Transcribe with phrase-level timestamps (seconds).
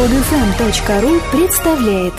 [0.00, 2.14] Подфм.ру представляет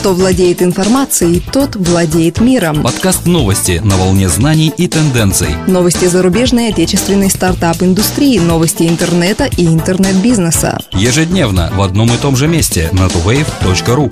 [0.00, 2.82] Кто владеет информацией, тот владеет миром.
[2.82, 5.50] Подкаст новости на волне знаний и тенденций.
[5.66, 10.78] Новости зарубежной и отечественной стартап-индустрии, новости интернета и интернет-бизнеса.
[10.92, 14.10] Ежедневно в одном и том же месте на tuwave.ru.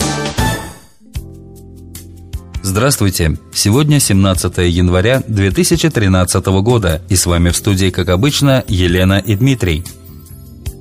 [2.60, 3.38] Здравствуйте!
[3.54, 9.84] Сегодня 17 января 2013 года, и с вами в студии, как обычно, Елена и Дмитрий.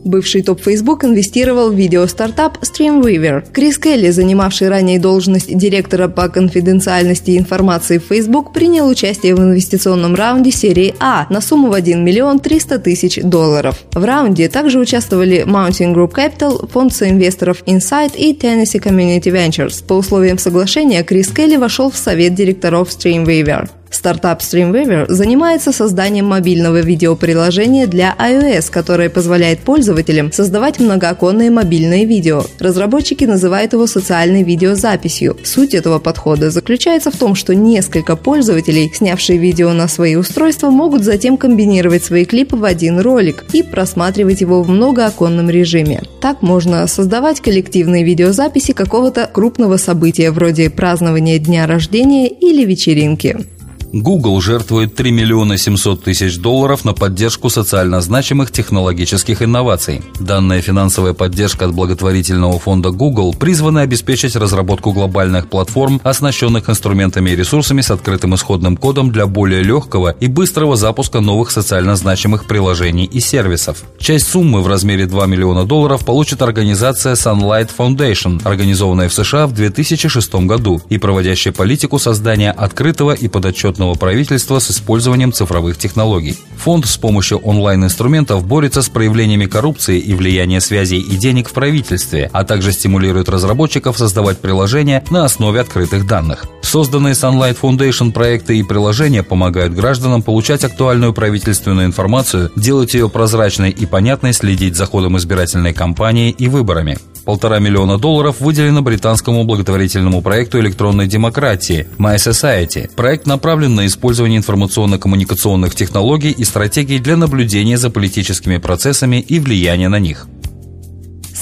[0.06, 3.44] Бывший топ Facebook инвестировал в видеостартап Streamweaver.
[3.52, 10.14] Крис Келли, занимавший ранее должность директора по конфиденциальности информации в Facebook, принял участие в инвестиционном
[10.14, 13.84] раунде серии А на сумму в 1 миллион 300 тысяч долларов.
[13.94, 19.84] В раунде также участвовали Mountain Group Capital, фонд соинвесторов Insight и Tennessee Community Ventures.
[19.84, 23.70] По условиям соглашения Крис Келли вошел в совет директоров Streamweaver.
[23.90, 32.44] Стартап Streamweaver занимается созданием мобильного видеоприложения для iOS, которое позволяет пользователям создавать многооконные мобильные видео.
[32.60, 35.38] Разработчики называют его социальной видеозаписью.
[35.44, 41.04] Суть этого подхода заключается в том, что несколько пользователей, снявшие видео на свои устройства, могут
[41.04, 46.04] затем комбинировать свои клипы в один ролик и просматривать его в многооконном режиме.
[46.22, 53.55] Так можно создавать коллективные видеозаписи какого-то крупного события вроде празднования дня рождения или вечеринки.
[53.96, 60.02] Google жертвует 3 миллиона 700 тысяч долларов на поддержку социально значимых технологических инноваций.
[60.20, 67.38] Данная финансовая поддержка от благотворительного фонда Google призвана обеспечить разработку глобальных платформ, оснащенных инструментами и
[67.38, 73.06] ресурсами с открытым исходным кодом для более легкого и быстрого запуска новых социально значимых приложений
[73.06, 73.86] и сервисов.
[73.98, 79.54] Часть суммы в размере 2 миллиона долларов получит организация Sunlight Foundation, организованная в США в
[79.54, 86.38] 2006 году и проводящая политику создания открытого и подотчетного местного правительства с использованием цифровых технологий.
[86.58, 92.30] Фонд с помощью онлайн-инструментов борется с проявлениями коррупции и влияния связей и денег в правительстве,
[92.34, 96.46] а также стимулирует разработчиков создавать приложения на основе открытых данных.
[96.62, 103.70] Созданные Sunlight Foundation проекты и приложения помогают гражданам получать актуальную правительственную информацию, делать ее прозрачной
[103.70, 106.98] и понятной, следить за ходом избирательной кампании и выборами.
[107.26, 112.90] Полтора миллиона долларов выделено британскому благотворительному проекту электронной демократии My Society.
[112.96, 119.90] Проект направлен на использование информационно-коммуникационных технологий и стратегий для наблюдения за политическими процессами и влияния
[119.90, 120.28] на них.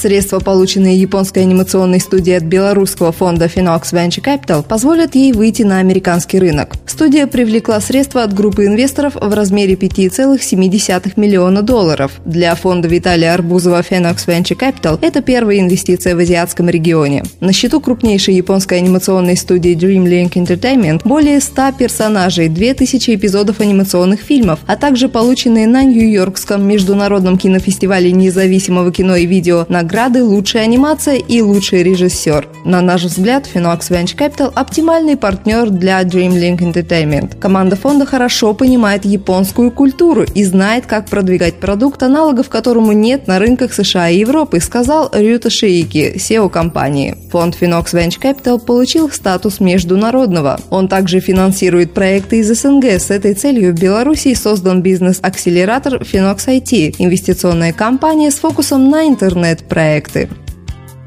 [0.03, 5.78] Средства, полученные японской анимационной студией от белорусского фонда Finox Venture Capital, позволят ей выйти на
[5.80, 6.74] американский рынок.
[6.86, 12.19] Студия привлекла средства от группы инвесторов в размере 5,7 миллиона долларов.
[12.25, 17.24] Для фонда Виталия Арбузова Finox Venture Capital это первая инвестиция в азиатском регионе.
[17.40, 24.59] На счету крупнейшей японской анимационной студии DreamLink Entertainment более 100 персонажей, 2000 эпизодов анимационных фильмов,
[24.68, 31.18] а также полученные на Нью-Йоркском международном кинофестивале независимого кино и видео на награды «Лучшая анимация»
[31.18, 32.48] и «Лучший режиссер».
[32.66, 37.38] На наш взгляд, Finox Venture Capital– оптимальный партнер для DreamLink Entertainment.
[37.40, 43.38] Команда фонда хорошо понимает японскую культуру и знает, как продвигать продукт, аналогов которому нет на
[43.38, 47.16] рынках США и Европы, сказал Рюта Шиики, SEO компании.
[47.31, 50.60] Фонд Finox Venture Capital получил статус международного.
[50.72, 52.86] Он также финансирует проекты из СНГ.
[52.86, 59.83] С этой целью в Беларуси создан бизнес-акселератор Finox IT– инвестиционная компания с фокусом на интернет-проекты
[59.84, 60.30] проекты.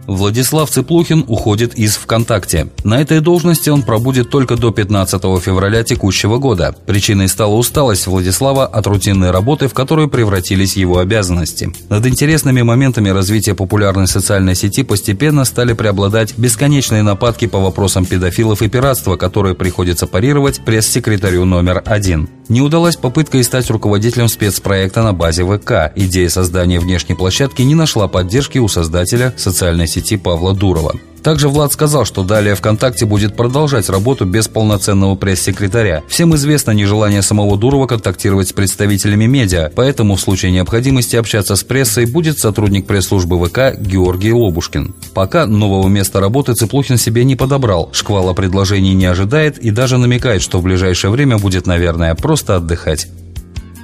[0.07, 2.69] Владислав Цыплухин уходит из ВКонтакте.
[2.85, 6.75] На этой должности он пробудет только до 15 февраля текущего года.
[6.87, 11.73] Причиной стала усталость Владислава от рутинной работы, в которую превратились его обязанности.
[11.89, 18.63] Над интересными моментами развития популярной социальной сети постепенно стали преобладать бесконечные нападки по вопросам педофилов
[18.63, 22.29] и пиратства, которые приходится парировать пресс-секретарю номер один.
[22.49, 25.93] Не удалась попытка и стать руководителем спецпроекта на базе ВК.
[25.97, 30.95] Идея создания внешней площадки не нашла поддержки у создателя социальной сети Павла Дурова.
[31.27, 36.05] Также Влад сказал, что далее ВКонтакте будет продолжать работу без полноценного пресс-секретаря.
[36.07, 41.65] Всем известно нежелание самого Дурова контактировать с представителями медиа, поэтому в случае необходимости общаться с
[41.65, 44.95] прессой будет сотрудник пресс-службы ВК Георгий Лобушкин.
[45.15, 50.43] Пока нового места работы Цыплухин себе не подобрал, шквала предложений не ожидает и даже намекает,
[50.43, 53.09] что в ближайшее время будет, наверное, просто отдыхать.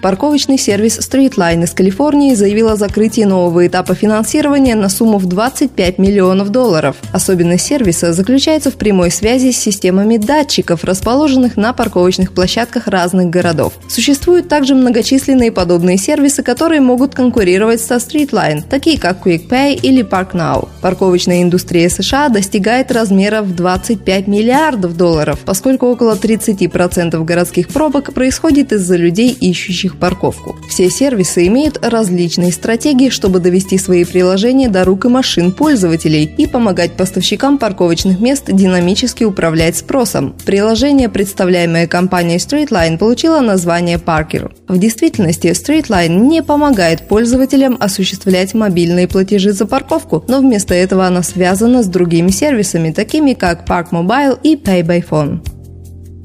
[0.03, 5.99] Парковочный сервис StreetLine из Калифорнии заявил о закрытии нового этапа финансирования на сумму в 25
[5.99, 6.97] миллионов долларов.
[7.13, 13.75] Особенность сервиса заключается в прямой связи с системами датчиков, расположенных на парковочных площадках разных городов.
[13.89, 20.69] Существуют также многочисленные подобные сервисы, которые могут конкурировать со StreetLine, такие как QuickPay или ParkNow.
[20.81, 28.73] Парковочная индустрия США достигает размера в 25 миллиардов долларов, поскольку около 30% городских пробок происходит
[28.73, 30.57] из-за людей, ищущих их парковку.
[30.69, 36.47] Все сервисы имеют различные стратегии, чтобы довести свои приложения до рук и машин пользователей и
[36.47, 40.35] помогать поставщикам парковочных мест динамически управлять спросом.
[40.45, 44.53] Приложение, представляемое компанией Streetline, получило название Parker.
[44.69, 51.23] В действительности Streetline не помогает пользователям осуществлять мобильные платежи за парковку, но вместо этого она
[51.23, 55.52] связана с другими сервисами, такими как Park Mobile и Pay by Phone.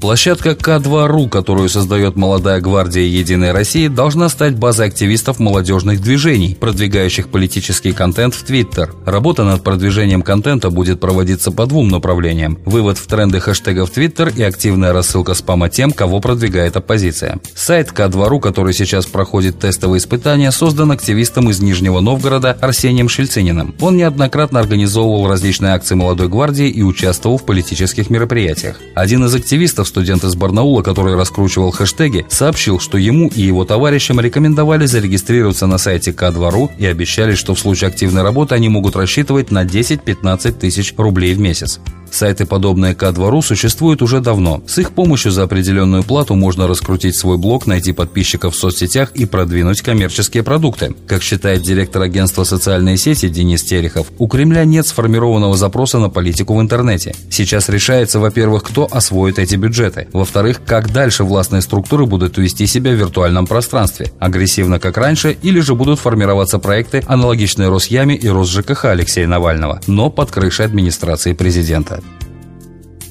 [0.00, 7.28] Площадка К2.ру, которую создает молодая гвардия Единой России, должна стать базой активистов молодежных движений, продвигающих
[7.28, 8.94] политический контент в Твиттер.
[9.04, 12.60] Работа над продвижением контента будет проводиться по двум направлениям.
[12.64, 17.40] Вывод в тренды хэштегов Твиттер и активная рассылка спама тем, кого продвигает оппозиция.
[17.56, 23.74] Сайт К2.ру, который сейчас проходит тестовые испытания, создан активистом из Нижнего Новгорода Арсением Шельцининым.
[23.80, 28.76] Он неоднократно организовывал различные акции молодой гвардии и участвовал в политических мероприятиях.
[28.94, 34.20] Один из активистов студент из Барнаула, который раскручивал хэштеги, сообщил, что ему и его товарищам
[34.20, 39.50] рекомендовали зарегистрироваться на сайте К2.ру и обещали, что в случае активной работы они могут рассчитывать
[39.50, 41.80] на 10-15 тысяч рублей в месяц.
[42.10, 44.62] Сайты, подобные К2.ру, существуют уже давно.
[44.66, 49.26] С их помощью за определенную плату можно раскрутить свой блог, найти подписчиков в соцсетях и
[49.26, 50.94] продвинуть коммерческие продукты.
[51.06, 56.56] Как считает директор агентства «Социальные сети» Денис Терехов, у Кремля нет сформированного запроса на политику
[56.56, 57.14] в интернете.
[57.30, 60.08] Сейчас решается, во-первых, кто освоит эти бюджеты.
[60.12, 64.12] Во-вторых, как дальше властные структуры будут вести себя в виртуальном пространстве.
[64.18, 70.10] Агрессивно, как раньше, или же будут формироваться проекты, аналогичные Росяме и РосжКХ Алексея Навального, но
[70.10, 71.97] под крышей администрации президента.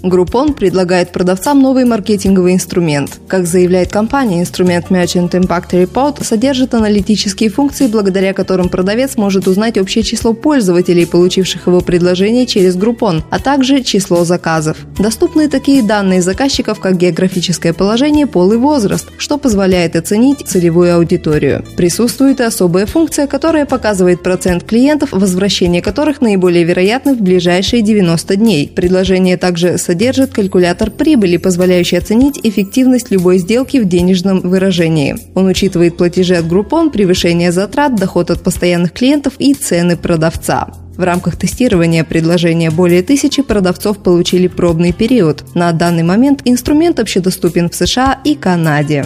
[0.09, 3.19] Groupon предлагает продавцам новый маркетинговый инструмент.
[3.27, 9.77] Как заявляет компания, инструмент Merchant Impact Report содержит аналитические функции, благодаря которым продавец может узнать
[9.77, 14.77] общее число пользователей, получивших его предложение через Groupon, а также число заказов.
[14.98, 21.65] Доступны такие данные заказчиков, как географическое положение, пол и возраст, что позволяет оценить целевую аудиторию.
[21.75, 28.36] Присутствует и особая функция, которая показывает процент клиентов, возвращение которых наиболее вероятны в ближайшие 90
[28.38, 28.71] дней.
[28.74, 29.97] Предложение также содержит
[30.34, 35.16] калькулятор прибыли, позволяющий оценить эффективность любой сделки в денежном выражении.
[35.36, 40.70] Он учитывает платежи от Groupon, превышение затрат, доход от постоянных клиентов и цены продавца.
[40.98, 45.44] В рамках тестирования предложения более тысячи продавцов получили пробный период.
[45.54, 49.06] На данный момент инструмент общедоступен в США и Канаде.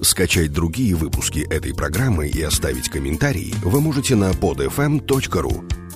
[0.00, 5.87] Скачать другие выпуски этой программы и оставить комментарии вы можете на podfm.ru